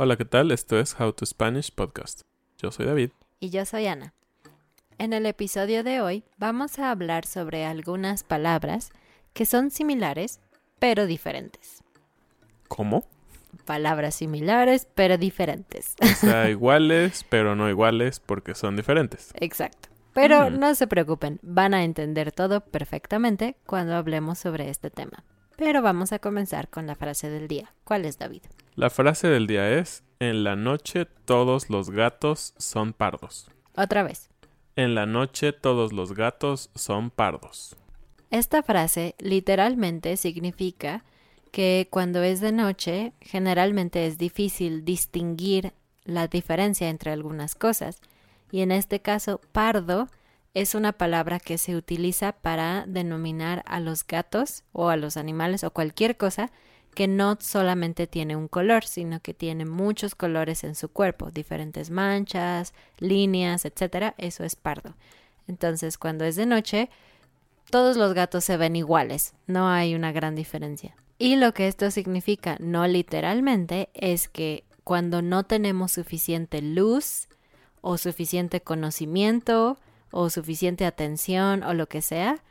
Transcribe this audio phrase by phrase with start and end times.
[0.00, 0.52] Hola, ¿qué tal?
[0.52, 2.22] Esto es How to Spanish Podcast.
[2.58, 3.10] Yo soy David.
[3.40, 4.14] Y yo soy Ana.
[4.98, 8.90] En el episodio de hoy vamos a hablar sobre algunas palabras
[9.32, 10.40] que son similares
[10.78, 11.82] pero diferentes.
[12.68, 13.06] ¿Cómo?
[13.64, 15.94] Palabras similares pero diferentes.
[16.02, 19.30] O sea, iguales pero no iguales porque son diferentes.
[19.34, 19.88] Exacto.
[20.14, 20.58] Pero Mm.
[20.58, 25.24] no se preocupen, van a entender todo perfectamente cuando hablemos sobre este tema.
[25.56, 27.72] Pero vamos a comenzar con la frase del día.
[27.84, 28.42] ¿Cuál es, David?
[28.76, 33.50] La frase del día es, en la noche todos los gatos son pardos.
[33.76, 34.30] Otra vez.
[34.76, 37.76] En la noche todos los gatos son pardos.
[38.30, 41.04] Esta frase literalmente significa
[41.50, 45.72] que cuando es de noche generalmente es difícil distinguir
[46.04, 48.00] la diferencia entre algunas cosas
[48.50, 50.08] y en este caso pardo
[50.54, 55.64] es una palabra que se utiliza para denominar a los gatos o a los animales
[55.64, 56.50] o cualquier cosa
[56.94, 61.90] que no solamente tiene un color, sino que tiene muchos colores en su cuerpo, diferentes
[61.90, 64.94] manchas, líneas, etcétera, eso es pardo.
[65.46, 66.90] Entonces, cuando es de noche,
[67.70, 70.96] todos los gatos se ven iguales, no hay una gran diferencia.
[71.18, 77.28] Y lo que esto significa, no literalmente, es que cuando no tenemos suficiente luz
[77.80, 79.78] o suficiente conocimiento
[80.10, 82.42] o suficiente atención o lo que sea,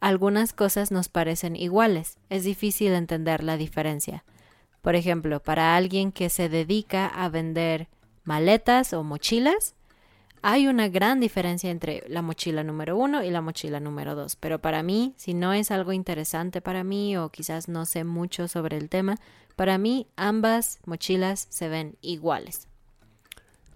[0.00, 2.18] algunas cosas nos parecen iguales.
[2.30, 4.24] Es difícil entender la diferencia.
[4.80, 7.88] Por ejemplo, para alguien que se dedica a vender
[8.24, 9.74] maletas o mochilas,
[10.42, 14.36] hay una gran diferencia entre la mochila número uno y la mochila número dos.
[14.36, 18.48] Pero para mí, si no es algo interesante para mí o quizás no sé mucho
[18.48, 19.16] sobre el tema,
[19.56, 22.68] para mí ambas mochilas se ven iguales.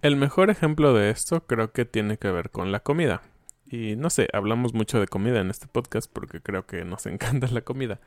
[0.03, 3.23] El mejor ejemplo de esto creo que tiene que ver con la comida.
[3.71, 7.49] Y no sé, hablamos mucho de comida en este podcast porque creo que nos encanta
[7.49, 8.01] la comida.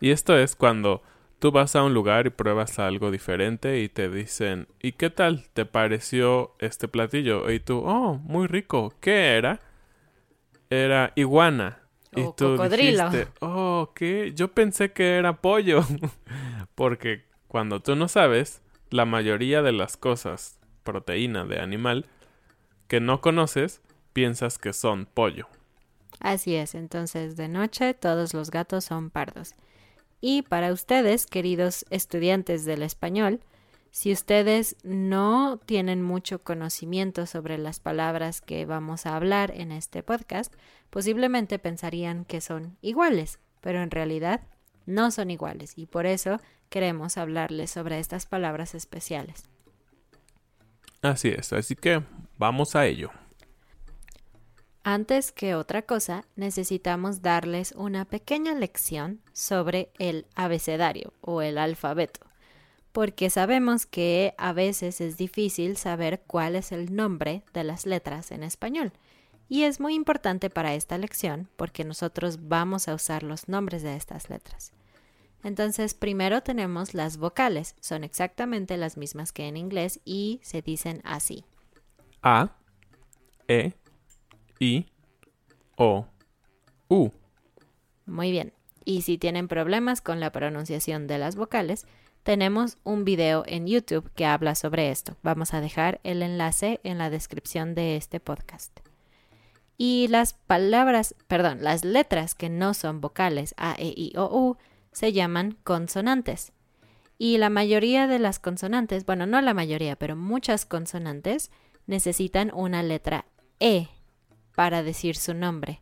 [0.00, 1.02] Y esto es cuando
[1.40, 5.48] tú vas a un lugar y pruebas algo diferente y te dicen, ¿y qué tal
[5.52, 7.50] te pareció este platillo?
[7.50, 8.94] Y tú, oh, muy rico.
[9.00, 9.60] ¿Qué era?
[10.68, 11.80] Era iguana.
[12.14, 13.10] Y O tú cocodrilo.
[13.10, 14.32] dijiste, oh, ¿qué?
[14.34, 15.82] Yo pensé que era pollo.
[16.74, 22.06] porque cuando tú no sabes, la mayoría de las cosas, proteína de animal,
[22.86, 23.80] que no conoces,
[24.12, 25.48] piensas que son pollo.
[26.20, 29.54] Así es, entonces de noche todos los gatos son pardos.
[30.20, 33.40] Y para ustedes, queridos estudiantes del español,
[33.90, 40.02] si ustedes no tienen mucho conocimiento sobre las palabras que vamos a hablar en este
[40.02, 40.54] podcast,
[40.90, 44.42] posiblemente pensarían que son iguales, pero en realidad
[44.86, 49.44] no son iguales y por eso queremos hablarles sobre estas palabras especiales.
[51.02, 52.02] Así es, así que
[52.38, 53.10] vamos a ello.
[54.82, 62.20] Antes que otra cosa, necesitamos darles una pequeña lección sobre el abecedario o el alfabeto,
[62.92, 68.30] porque sabemos que a veces es difícil saber cuál es el nombre de las letras
[68.30, 68.92] en español.
[69.50, 73.96] Y es muy importante para esta lección porque nosotros vamos a usar los nombres de
[73.96, 74.72] estas letras.
[75.42, 77.74] Entonces, primero tenemos las vocales.
[77.80, 81.44] Son exactamente las mismas que en inglés y se dicen así.
[82.22, 82.56] A,
[83.48, 83.74] E,
[84.60, 84.86] I,
[85.76, 86.06] O,
[86.88, 87.10] U.
[88.04, 88.52] Muy bien.
[88.84, 91.86] Y si tienen problemas con la pronunciación de las vocales,
[92.24, 95.16] tenemos un video en YouTube que habla sobre esto.
[95.22, 98.80] Vamos a dejar el enlace en la descripción de este podcast.
[99.78, 104.56] Y las palabras, perdón, las letras que no son vocales A, E, I, O, U
[104.92, 106.52] se llaman consonantes.
[107.16, 111.50] Y la mayoría de las consonantes, bueno, no la mayoría, pero muchas consonantes
[111.86, 113.24] necesitan una letra
[113.58, 113.88] E
[114.54, 115.80] para decir su nombre.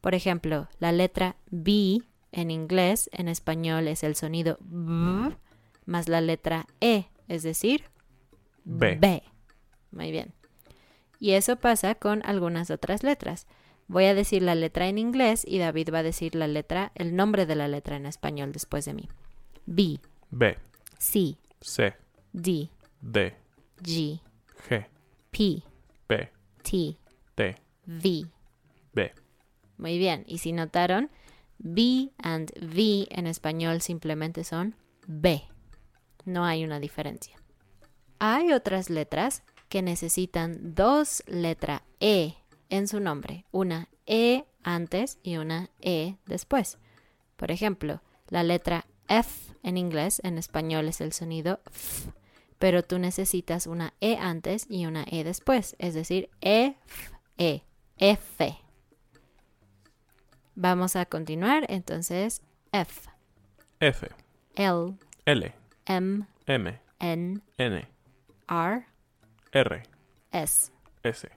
[0.00, 1.98] Por ejemplo, la letra B
[2.32, 5.34] en inglés, en español es el sonido B
[5.90, 7.84] más la letra E, es decir,
[8.64, 8.96] B.
[8.96, 9.22] B.
[9.90, 10.32] Muy bien.
[11.18, 13.46] Y eso pasa con algunas otras letras.
[13.88, 17.16] Voy a decir la letra en inglés y David va a decir la letra, el
[17.16, 19.08] nombre de la letra en español después de mí.
[19.66, 19.98] B,
[20.30, 20.56] B,
[20.98, 21.94] C, C,
[22.32, 22.70] D,
[23.00, 23.34] D,
[23.82, 24.20] G,
[24.68, 24.86] G,
[25.30, 25.62] P,
[26.06, 26.30] P,
[26.62, 26.96] T,
[27.34, 27.56] T,
[27.98, 28.26] V.
[28.92, 29.12] B.
[29.76, 30.24] Muy bien.
[30.26, 31.10] Y si notaron,
[31.58, 34.76] B and V en español simplemente son
[35.06, 35.42] B.
[36.24, 37.36] No hay una diferencia.
[38.18, 42.34] Hay otras letras que necesitan dos letras E
[42.68, 46.78] en su nombre, una E antes y una E después.
[47.36, 52.10] Por ejemplo, la letra F en inglés, en español es el sonido F,
[52.58, 57.62] pero tú necesitas una E antes y una E después, es decir, E, F, E,
[58.00, 58.58] F.
[60.54, 62.40] Vamos a continuar, entonces
[62.72, 63.10] F,
[63.78, 64.08] F,
[64.56, 64.94] L,
[65.26, 65.54] L,
[65.84, 67.88] M, M, N, N,
[68.48, 68.86] R,
[69.52, 69.82] R,
[70.32, 70.72] S.
[71.02, 71.28] S.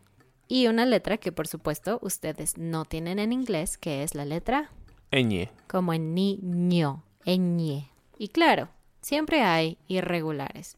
[0.47, 4.69] Y una letra que por supuesto ustedes no tienen en inglés, que es la letra
[5.11, 5.49] Ñ.
[5.67, 7.89] como en niño, ñ.
[8.17, 8.69] Y claro,
[9.01, 10.77] siempre hay irregulares.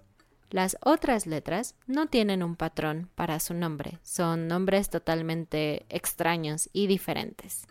[0.55, 6.87] Las otras letras no tienen un patrón para su nombre, son nombres totalmente extraños y
[6.87, 7.67] diferentes.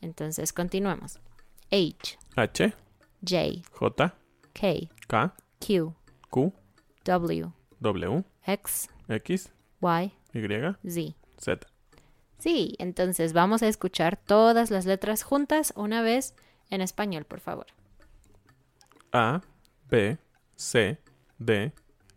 [0.00, 1.18] Entonces continuemos.
[1.72, 2.72] H, H,
[3.20, 4.14] J, J,
[4.52, 5.92] K, K, Q,
[6.30, 6.52] Q,
[7.04, 7.50] W,
[7.80, 11.16] W, X, X, Y, Y, Z.
[11.36, 11.66] Z.
[12.38, 16.36] Sí, entonces vamos a escuchar todas las letras juntas una vez
[16.70, 17.66] en español, por favor.
[19.10, 19.42] A,
[19.90, 20.16] B,
[20.54, 21.00] C,
[21.40, 21.72] D,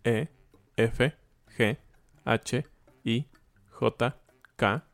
[0.07, 0.29] E,
[0.77, 1.13] F,
[1.57, 1.77] G,
[2.23, 2.65] H,
[3.03, 3.27] I,
[3.71, 4.15] J,
[4.55, 4.85] K,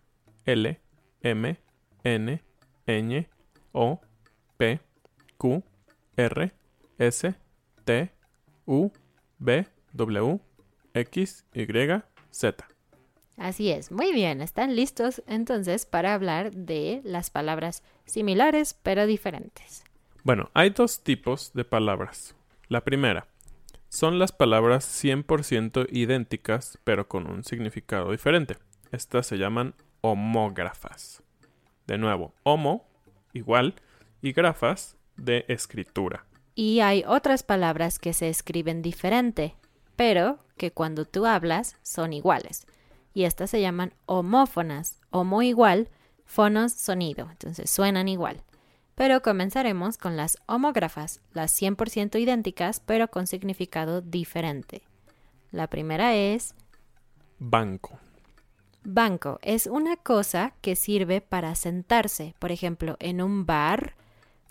[0.43, 0.79] L,
[1.21, 1.57] M,
[2.03, 2.41] N,
[2.87, 3.27] Ñ,
[3.73, 4.01] O,
[4.57, 4.79] P,
[5.37, 5.63] Q,
[6.17, 6.51] R,
[6.97, 7.35] S,
[7.85, 8.11] T,
[8.65, 8.91] U,
[9.39, 10.39] V, W,
[10.95, 12.01] X, Y,
[12.31, 12.67] Z.
[13.37, 19.83] Así es, muy bien, están listos entonces para hablar de las palabras similares pero diferentes.
[20.23, 22.35] Bueno, hay dos tipos de palabras.
[22.67, 23.27] La primera
[23.93, 28.57] son las palabras 100% idénticas pero con un significado diferente.
[28.91, 31.21] Estas se llaman homógrafas.
[31.85, 32.87] De nuevo, homo,
[33.33, 33.75] igual,
[34.19, 36.25] y grafas, de escritura.
[36.55, 39.53] Y hay otras palabras que se escriben diferente,
[39.95, 42.65] pero que cuando tú hablas son iguales.
[43.13, 45.89] Y estas se llaman homófonas, homo igual,
[46.25, 48.41] fonos sonido, entonces suenan igual.
[48.95, 54.83] Pero comenzaremos con las homógrafas, las 100% idénticas pero con significado diferente.
[55.51, 56.55] La primera es
[57.39, 57.99] Banco.
[58.83, 59.39] banco.
[59.41, 62.35] Es una cosa que sirve para sentarse.
[62.39, 63.95] Por ejemplo, en un bar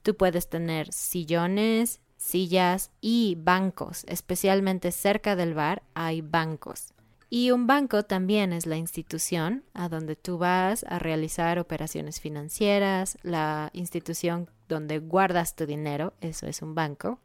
[0.03, 4.05] tú puedes tener sillones, sillas y bancos.
[4.09, 6.93] Especialmente cerca del bar hay bancos.
[7.35, 13.17] Y un banco también es la institución a donde tú vas a realizar operaciones financieras,
[13.23, 17.21] la institución donde guardas tu dinero, eso es un banco.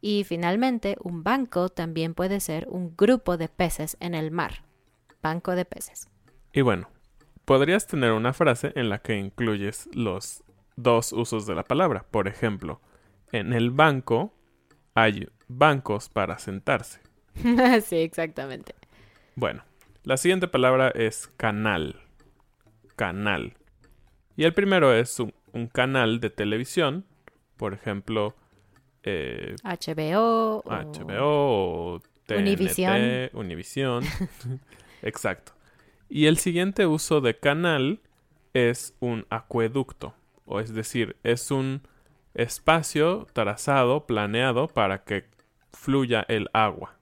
[0.00, 4.64] Y finalmente, un banco también puede ser un grupo de peces en el mar.
[5.22, 6.08] Banco de peces.
[6.54, 6.88] Y bueno,
[7.44, 10.42] podrías tener una frase en la que incluyes los
[10.76, 12.06] dos usos de la palabra.
[12.10, 12.80] Por ejemplo,
[13.32, 14.32] en el banco
[14.94, 17.00] hay bancos para sentarse.
[17.84, 18.77] sí, exactamente.
[19.38, 19.62] Bueno,
[20.02, 21.94] la siguiente palabra es canal.
[22.96, 23.54] Canal.
[24.36, 27.04] Y el primero es un, un canal de televisión.
[27.56, 28.34] Por ejemplo,
[29.04, 30.58] eh, HBO.
[30.58, 33.30] o- HBO o TNT, Univisión.
[33.32, 34.04] Univisión.
[35.02, 35.52] Exacto.
[36.08, 38.00] Y el siguiente uso de canal
[38.54, 40.14] es un acueducto.
[40.46, 41.82] O es decir, es un
[42.34, 45.26] espacio trazado, planeado para que
[45.72, 46.97] fluya el agua.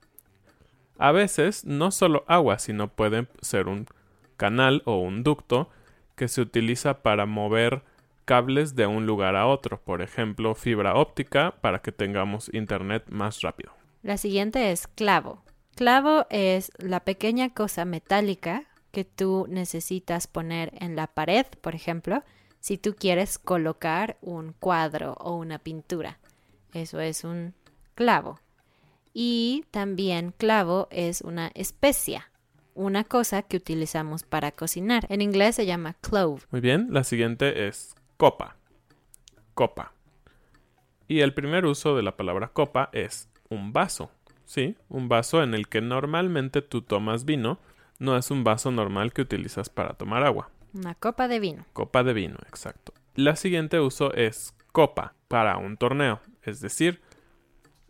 [0.99, 3.87] A veces no solo agua, sino puede ser un
[4.35, 5.69] canal o un ducto
[6.15, 7.83] que se utiliza para mover
[8.25, 13.41] cables de un lugar a otro, por ejemplo, fibra óptica para que tengamos internet más
[13.41, 13.71] rápido.
[14.03, 15.43] La siguiente es clavo.
[15.75, 22.23] Clavo es la pequeña cosa metálica que tú necesitas poner en la pared, por ejemplo,
[22.59, 26.17] si tú quieres colocar un cuadro o una pintura.
[26.73, 27.53] Eso es un
[27.95, 28.39] clavo.
[29.19, 32.29] Y también clavo es una especia,
[32.75, 35.07] una cosa que utilizamos para cocinar.
[35.09, 36.43] En inglés se llama clove.
[36.51, 38.57] Muy bien, la siguiente es copa.
[39.55, 39.91] Copa.
[41.07, 44.11] Y el primer uso de la palabra copa es un vaso.
[44.45, 47.57] Sí, un vaso en el que normalmente tú tomas vino.
[47.97, 50.51] No es un vaso normal que utilizas para tomar agua.
[50.75, 51.65] Una copa de vino.
[51.73, 52.93] Copa de vino, exacto.
[53.15, 56.21] La siguiente uso es copa para un torneo.
[56.43, 57.01] Es decir,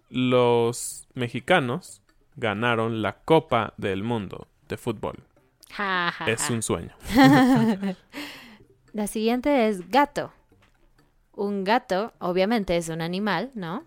[0.10, 2.02] los mexicanos
[2.36, 5.24] ganaron la Copa del Mundo de fútbol.
[5.72, 6.54] Ja, ja, Es ja.
[6.54, 6.96] un sueño.
[8.94, 10.32] La siguiente es gato.
[11.34, 13.84] Un gato, obviamente, es un animal, ¿no?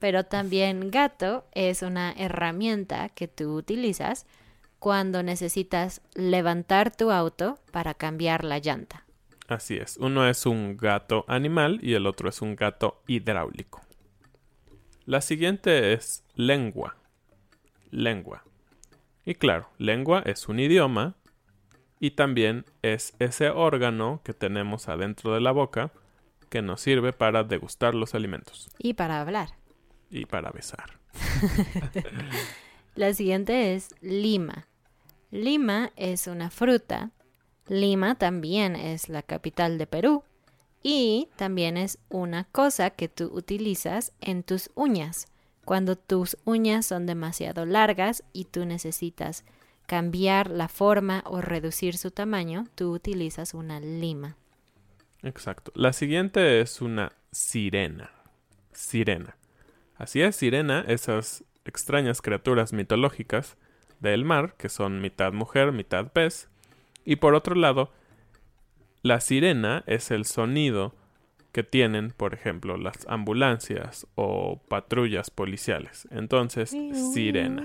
[0.00, 4.26] Pero también gato es una herramienta que tú utilizas
[4.80, 9.04] cuando necesitas levantar tu auto para cambiar la llanta.
[9.46, 9.96] Así es.
[9.98, 13.80] Uno es un gato animal y el otro es un gato hidráulico.
[15.04, 16.96] La siguiente es lengua.
[17.90, 18.44] Lengua.
[19.24, 21.14] Y claro, lengua es un idioma
[22.00, 25.92] y también es ese órgano que tenemos adentro de la boca
[26.48, 29.50] que nos sirve para degustar los alimentos Y para hablar.
[30.10, 30.98] y para besar.
[32.94, 34.66] La siguiente es Lima.
[35.30, 37.10] Lima es una fruta.
[37.68, 40.24] Lima también es la capital de Perú.
[40.82, 45.26] Y también es una cosa que tú utilizas en tus uñas.
[45.64, 49.44] Cuando tus uñas son demasiado largas y tú necesitas
[49.86, 54.36] cambiar la forma o reducir su tamaño, tú utilizas una lima.
[55.22, 55.70] Exacto.
[55.74, 58.10] La siguiente es una sirena.
[58.72, 59.36] Sirena.
[59.96, 63.56] Así es, sirena, esas extrañas criaturas mitológicas
[64.00, 66.48] del mar, que son mitad mujer, mitad pez.
[67.04, 67.92] Y por otro lado,
[69.02, 70.94] la sirena es el sonido
[71.52, 76.08] que tienen, por ejemplo, las ambulancias o patrullas policiales.
[76.10, 77.62] Entonces, sirena.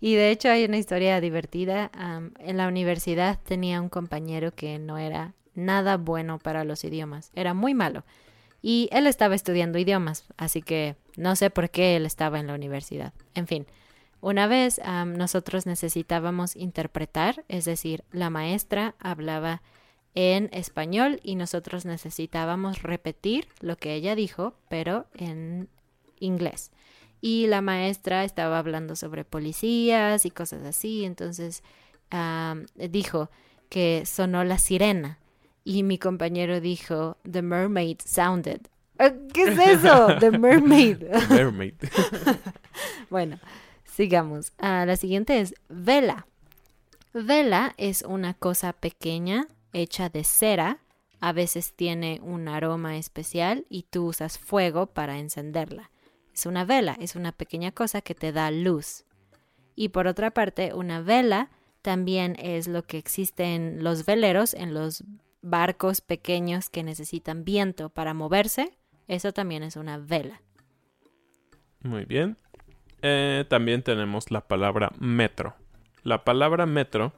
[0.00, 1.90] Y de hecho hay una historia divertida.
[2.38, 7.32] en la universidad tenía un compañero que no era nada bueno para los idiomas.
[7.34, 8.04] Era muy malo.
[8.62, 12.54] Y él estaba estudiando idiomas, así que no sé por qué él estaba en la
[12.54, 13.12] universidad.
[13.34, 13.66] En fin,
[14.20, 19.62] una vez nosotros necesitábamos interpretar, es decir, la maestra hablaba
[20.14, 25.68] en español y nosotros necesitábamos repetir lo que ella dijo, pero en
[26.20, 26.70] inglés.
[27.20, 31.62] Y la maestra estaba hablando sobre policías y cosas así, entonces
[32.76, 33.30] dijo
[33.68, 35.18] que sonó la sirena
[35.64, 38.60] y mi compañero dijo, The mermaid sounded.
[38.98, 40.16] Ah, ¿Qué es eso?
[40.20, 41.02] The mermaid.
[41.30, 41.74] Mermaid.
[43.10, 43.38] Bueno,
[43.84, 44.52] sigamos.
[44.58, 46.26] Ah, la siguiente es vela.
[47.12, 50.78] Vela es una cosa pequeña hecha de cera.
[51.20, 55.90] A veces tiene un aroma especial y tú usas fuego para encenderla.
[56.32, 59.04] Es una vela, es una pequeña cosa que te da luz.
[59.76, 61.50] Y por otra parte, una vela
[61.82, 65.04] también es lo que existe en los veleros, en los
[65.42, 68.76] barcos pequeños que necesitan viento para moverse.
[69.06, 70.40] Eso también es una vela.
[71.82, 72.38] Muy bien.
[73.02, 75.54] Eh, también tenemos la palabra metro.
[76.02, 77.12] La palabra metro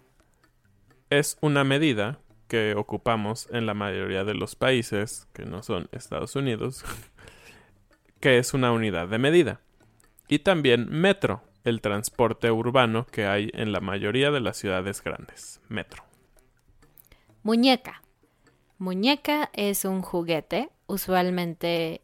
[1.11, 6.37] es una medida que ocupamos en la mayoría de los países que no son Estados
[6.37, 6.85] Unidos,
[8.21, 9.61] que es una unidad de medida.
[10.29, 15.61] Y también metro, el transporte urbano que hay en la mayoría de las ciudades grandes.
[15.69, 16.05] Metro.
[17.43, 18.03] Muñeca.
[18.79, 22.03] Muñeca es un juguete, usualmente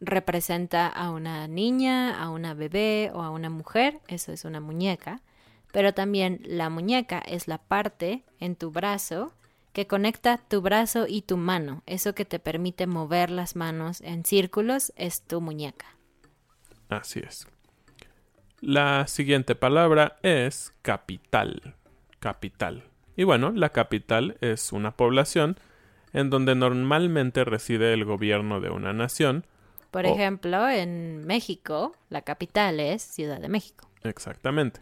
[0.00, 5.22] representa a una niña, a una bebé o a una mujer, eso es una muñeca,
[5.72, 9.32] pero también la muñeca es la parte en tu brazo
[9.72, 14.24] que conecta tu brazo y tu mano, eso que te permite mover las manos en
[14.24, 15.86] círculos es tu muñeca.
[16.88, 17.46] Así es.
[18.60, 21.76] La siguiente palabra es capital.
[22.18, 22.84] Capital.
[23.16, 25.58] Y bueno, la capital es una población
[26.12, 29.46] en donde normalmente reside el gobierno de una nación.
[29.90, 33.88] Por ejemplo, en México, la capital es Ciudad de México.
[34.02, 34.80] Exactamente.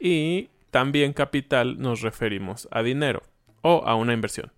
[0.00, 3.22] Y también capital nos referimos a dinero
[3.62, 4.52] o a una inversión.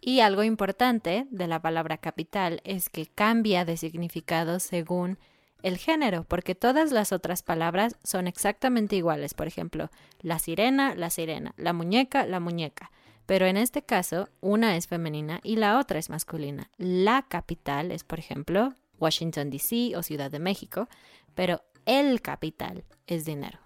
[0.00, 5.18] Y algo importante de la palabra capital es que cambia de significado según
[5.62, 9.34] el género, porque todas las otras palabras son exactamente iguales.
[9.34, 12.90] Por ejemplo, la sirena, la sirena, la muñeca, la muñeca.
[13.26, 16.70] Pero en este caso, una es femenina y la otra es masculina.
[16.78, 19.96] La capital es, por ejemplo, Washington, D.C.
[19.96, 20.88] o Ciudad de México,
[21.34, 23.58] pero el capital es dinero.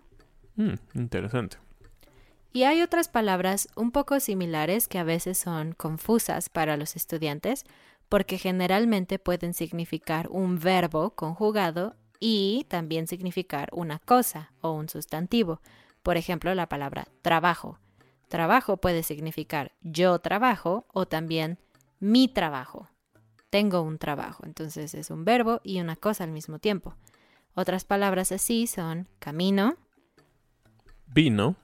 [0.57, 1.57] Mm, interesante.
[2.53, 7.65] Y hay otras palabras un poco similares que a veces son confusas para los estudiantes
[8.11, 15.63] porque generalmente pueden significar un verbo conjugado y también significar una cosa o un sustantivo.
[16.03, 17.79] Por ejemplo, la palabra trabajo.
[18.29, 21.59] Trabajo puede significar yo trabajo o también
[22.01, 22.89] mi trabajo.
[23.49, 24.45] Tengo un trabajo.
[24.45, 26.97] Entonces es un verbo y una cosa al mismo tiempo.
[27.55, 29.77] Otras palabras así son camino,
[31.15, 31.57] Vino,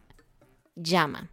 [0.77, 1.31] llama.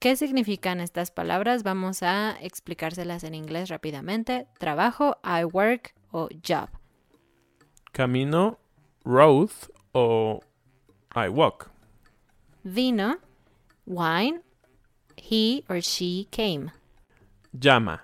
[0.00, 1.62] ¿Qué significan estas palabras?
[1.62, 4.48] Vamos a explicárselas en inglés rápidamente.
[4.58, 6.70] Trabajo, I work o job.
[7.92, 8.58] camino,
[9.04, 9.50] road
[9.94, 10.40] o
[11.14, 11.70] I walk.
[12.64, 13.18] Vino,
[13.86, 14.40] wine,
[15.16, 16.72] he or she came.
[17.52, 18.00] Llama.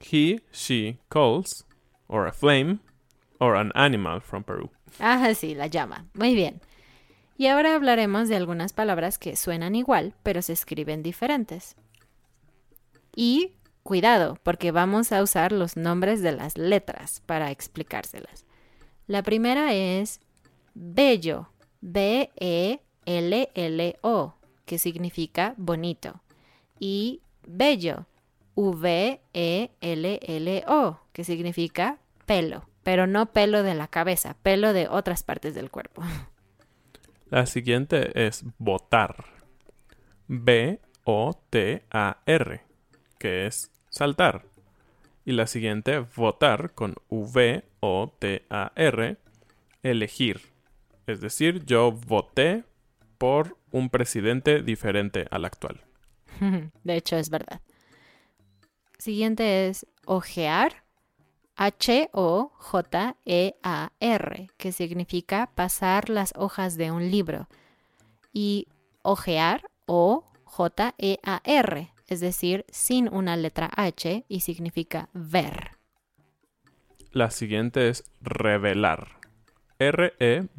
[0.00, 1.64] He, she calls,
[2.08, 2.80] or a flame,
[3.40, 4.70] or an animal from Peru.
[5.00, 6.04] Ah, sí, la llama.
[6.14, 6.60] Muy bien.
[7.42, 11.74] Y ahora hablaremos de algunas palabras que suenan igual, pero se escriben diferentes.
[13.16, 18.46] Y cuidado, porque vamos a usar los nombres de las letras para explicárselas.
[19.08, 20.20] La primera es
[20.74, 21.48] bello,
[21.80, 22.78] B-E-L-L-O,
[24.64, 26.22] que significa bonito.
[26.78, 28.06] Y bello,
[28.54, 29.00] V-E-L-L-O,
[31.12, 36.04] que significa pelo, pero no pelo de la cabeza, pelo de otras partes del cuerpo.
[37.32, 39.24] La siguiente es votar.
[40.28, 41.00] B-O-T-A-R,
[43.18, 44.44] que es saltar.
[45.24, 47.56] Y la siguiente, votar con V-O-T-A-R,
[49.82, 50.42] elegir.
[51.06, 52.64] Es decir, yo voté
[53.16, 55.80] por un presidente diferente al actual.
[56.84, 57.62] De hecho, es verdad.
[58.98, 60.81] Siguiente es ojear.
[61.56, 62.50] H-O-J-E-A-R,
[64.56, 67.48] que significa pasar las hojas de un libro.
[68.32, 68.68] Y
[69.02, 75.72] ojear o J-E-A-R, es decir, sin una letra H y significa ver.
[77.10, 79.20] La siguiente es revelar.
[79.78, 80.52] R-E-B-E-L-A-R.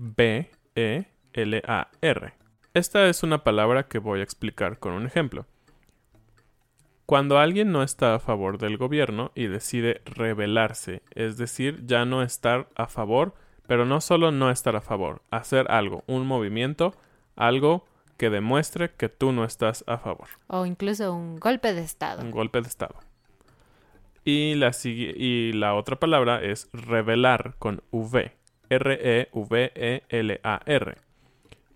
[2.74, 5.46] Esta es una palabra que voy a explicar con un ejemplo.
[7.14, 12.24] Cuando alguien no está a favor del gobierno y decide rebelarse, es decir, ya no
[12.24, 13.36] estar a favor,
[13.68, 16.96] pero no solo no estar a favor, hacer algo, un movimiento,
[17.36, 17.86] algo
[18.18, 20.28] que demuestre que tú no estás a favor.
[20.48, 22.24] O incluso un golpe de Estado.
[22.24, 22.96] Un golpe de Estado.
[24.26, 28.32] Y la, sigui- y la otra palabra es revelar con V.
[28.70, 30.98] R-E-V-E-L-A-R.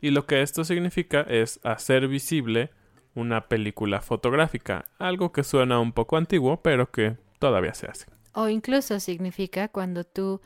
[0.02, 2.71] Y lo que esto significa es hacer visible
[3.17, 8.06] una película fotográfica, algo que suena un poco antiguo, pero que todavía se hace.
[8.34, 10.39] O incluso significa cuando tú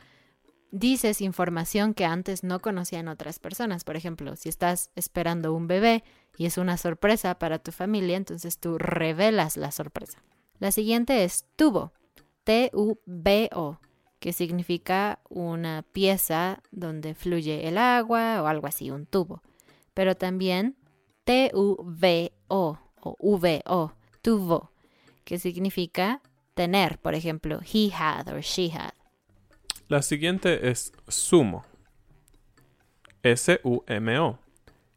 [0.70, 3.84] dices información que antes no conocían otras personas.
[3.84, 6.02] Por ejemplo, si estás esperando un bebé
[6.38, 10.22] y es una sorpresa para tu familia, entonces tú revelas la sorpresa.
[10.58, 11.92] La siguiente es tubo,
[12.44, 13.80] T-U-B-O,
[14.18, 19.42] que significa una pieza donde fluye el agua o algo así, un tubo.
[19.92, 20.76] Pero también
[21.24, 24.70] T-U-V-O o V-O, tuvo,
[25.24, 26.22] que significa
[26.54, 28.92] tener, por ejemplo, he had or she had.
[29.88, 31.64] La siguiente es sumo.
[33.22, 34.38] S-U-M-O.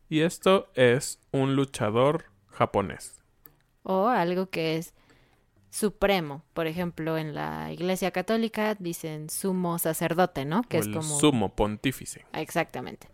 [0.07, 3.19] Y esto es un luchador japonés.
[3.83, 4.93] O algo que es
[5.69, 6.43] supremo.
[6.53, 10.63] Por ejemplo, en la Iglesia Católica dicen sumo sacerdote, ¿no?
[10.63, 11.19] Que o es el como...
[11.19, 12.25] sumo pontífice.
[12.33, 13.09] Exactamente.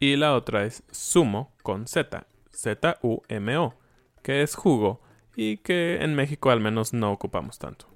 [0.00, 2.26] Y la otra es sumo con Z.
[2.54, 3.74] Z-U-M-O.
[4.22, 5.00] Que es jugo
[5.36, 7.86] y que en México al menos no ocupamos tanto.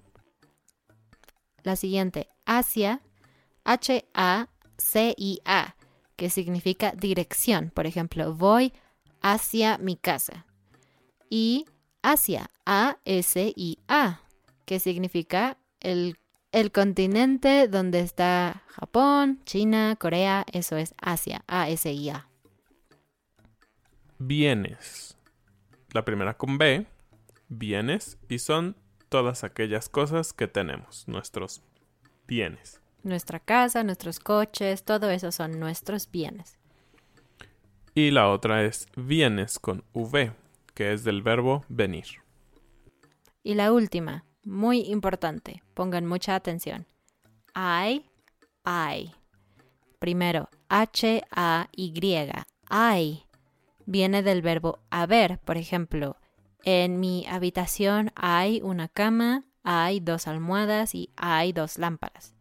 [1.62, 3.00] La siguiente, Asia,
[3.64, 4.46] H-A-C-I-A,
[6.16, 7.70] que significa dirección.
[7.74, 8.72] Por ejemplo, voy
[9.20, 10.46] hacia mi casa.
[11.28, 11.66] Y
[12.02, 14.20] Asia, A-S-I-A,
[14.64, 16.16] que significa el,
[16.52, 22.27] el continente donde está Japón, China, Corea, eso es Asia, A-S-I-A.
[24.18, 25.16] Bienes.
[25.92, 26.86] La primera con B,
[27.48, 28.76] bienes, y son
[29.08, 31.62] todas aquellas cosas que tenemos, nuestros
[32.26, 32.80] bienes.
[33.04, 36.58] Nuestra casa, nuestros coches, todo eso son nuestros bienes.
[37.94, 40.32] Y la otra es vienes con V,
[40.74, 42.06] que es del verbo venir.
[43.44, 46.86] Y la última, muy importante, pongan mucha atención.
[47.54, 48.04] I,
[48.66, 49.12] I.
[50.00, 52.32] Primero, H-A-Y,
[52.68, 53.27] hay.
[53.90, 56.18] Viene del verbo haber, por ejemplo,
[56.62, 62.34] en mi habitación hay una cama, hay dos almohadas y hay dos lámparas.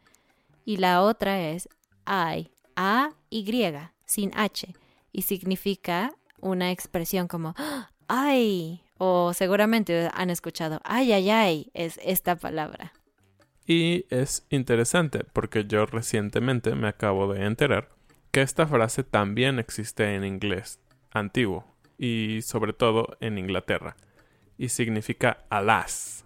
[0.66, 1.70] Y la otra es
[2.04, 3.64] hay, A-Y,
[4.04, 4.76] sin H,
[5.14, 7.56] y significa una expresión como
[8.10, 12.92] ay, o seguramente han escuchado ay, ay, ay, es esta palabra.
[13.66, 17.88] Y es interesante porque yo recientemente me acabo de enterar
[18.32, 21.66] que esta frase también existe en inglés antiguo
[21.98, 23.96] y sobre todo en Inglaterra
[24.58, 26.26] y significa alas.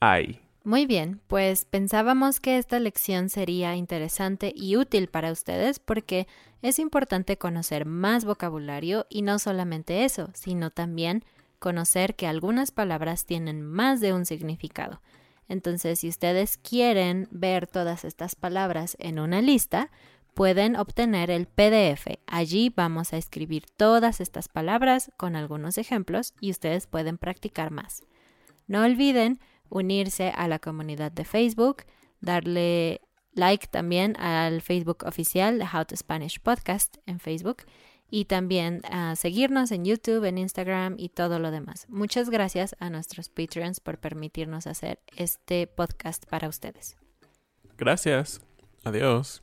[0.00, 0.40] Ay.
[0.64, 6.26] Muy bien, pues pensábamos que esta lección sería interesante y útil para ustedes porque
[6.60, 11.24] es importante conocer más vocabulario y no solamente eso, sino también
[11.58, 15.00] conocer que algunas palabras tienen más de un significado.
[15.48, 19.90] Entonces, si ustedes quieren ver todas estas palabras en una lista,
[20.38, 22.06] pueden obtener el PDF.
[22.28, 28.04] Allí vamos a escribir todas estas palabras con algunos ejemplos y ustedes pueden practicar más.
[28.68, 31.78] No olviden unirse a la comunidad de Facebook,
[32.20, 33.00] darle
[33.32, 37.64] like también al Facebook oficial de How to Spanish Podcast en Facebook
[38.08, 41.86] y también a seguirnos en YouTube, en Instagram y todo lo demás.
[41.88, 46.96] Muchas gracias a nuestros Patreons por permitirnos hacer este podcast para ustedes.
[47.76, 48.40] Gracias.
[48.84, 49.42] Adiós.